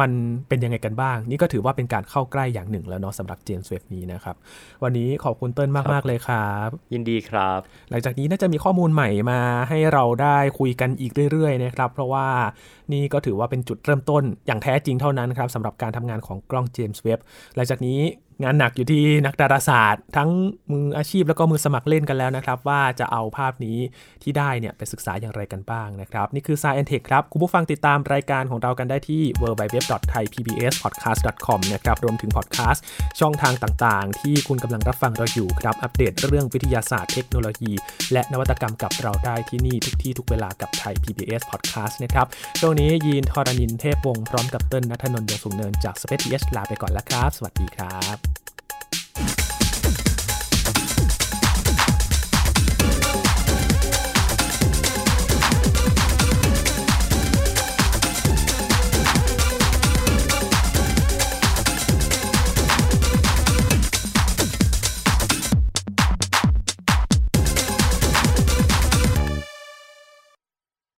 [0.00, 0.10] มัน
[0.48, 4.36] เป็นยังไงกันบ้าง นี่ก็ถือว่าเป็นการเข้าใกล้อย่างหนึ่งแล้วเนาะสำหรับเจนสเวฟนี้นะครับ
[4.82, 12.26] วันนี้ขอบคุณเติ้ลมากๆเลยครับ ยินดีครับ หลังจากนี้น่าจะมีข้อมูลใหม่มาให้เราได้คุยกันอีกเรื่อยๆนะครับ เพราะว่า
[12.92, 17.18] นี่ก็ถือว่าเป็นจุดเริ่มต้นอย่างแท้จริงเท่านั้นครับสำหรับการทำงานของกล้องเจมส์เว็บ
[17.54, 17.98] หลังจากนี้
[18.42, 20.30] งานหนักอยู่ที่นักดาราศาสตร์ ทั้ง
[20.72, 23.78] มืออาชีพแล้วก็มือสมัครเล่นกันแล้วนะครับ ว่าจะเอาภาพนี้
[24.22, 32.84] ที่ได้เนี่ยไปศึกษาอย่างไรกันบ้างนะครับ นี่คือ Science Tech ครับ คุณผู้ฟังติดตามรายการของเรากันได้ที่ www.thaipbspodcast.com นะครับรวมถึงพอดแคสต์
[33.20, 37.72] ช่องทางต่างๆ ที่คุณกำลังรับฟังเราอยู่ครับอัปเดตเรื่องวิทยาศาสตร์เทคโนโลยี
[38.12, 42.26] และนวัตกรรมกับเราได้ที่นี่ทุกที่ทุกเวลากับไทย PBS Podcast นะครับ
[42.60, 48.23] ช่วงนี้ยีนทอรณินเทพวงศ์พร้อมกับเติ้ลนัทนนท์ยงสูงเนินจาก Space TH ลาไปก่อนแล้วครับ สวัสดีครับ